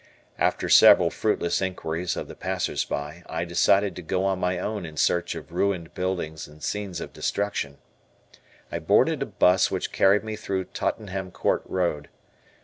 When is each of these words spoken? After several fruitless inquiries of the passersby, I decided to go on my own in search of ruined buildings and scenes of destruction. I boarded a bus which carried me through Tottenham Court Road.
After 0.39 0.67
several 0.67 1.11
fruitless 1.11 1.61
inquiries 1.61 2.17
of 2.17 2.27
the 2.27 2.33
passersby, 2.33 3.21
I 3.29 3.45
decided 3.45 3.95
to 3.95 4.01
go 4.01 4.25
on 4.25 4.39
my 4.39 4.57
own 4.57 4.83
in 4.83 4.97
search 4.97 5.35
of 5.35 5.51
ruined 5.51 5.93
buildings 5.93 6.47
and 6.47 6.63
scenes 6.63 6.99
of 6.99 7.13
destruction. 7.13 7.77
I 8.71 8.79
boarded 8.79 9.21
a 9.21 9.27
bus 9.27 9.69
which 9.69 9.91
carried 9.91 10.23
me 10.23 10.35
through 10.35 10.63
Tottenham 10.63 11.29
Court 11.29 11.61
Road. 11.67 12.09